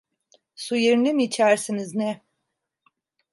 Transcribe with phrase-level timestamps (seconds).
[0.55, 2.21] Su yerine mi içersiniz ne?